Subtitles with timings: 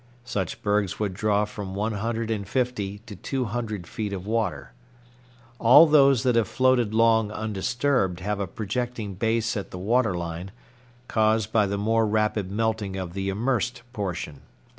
[0.25, 4.73] Such bergs would draw from one hundred and fifty to two hundred feet of water.
[5.59, 10.49] All those that have floated long undisturbed have a projecting base at the water line,
[11.07, 14.41] caused by the more rapid melting of the immersed portion.